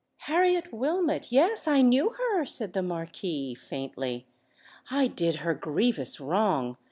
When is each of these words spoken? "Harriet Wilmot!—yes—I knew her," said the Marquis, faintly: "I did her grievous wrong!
"Harriet 0.21 0.73
Wilmot!—yes—I 0.73 1.83
knew 1.83 2.09
her," 2.17 2.43
said 2.43 2.73
the 2.73 2.81
Marquis, 2.81 3.53
faintly: 3.53 4.25
"I 4.89 5.05
did 5.05 5.35
her 5.45 5.53
grievous 5.53 6.19
wrong! 6.19 6.77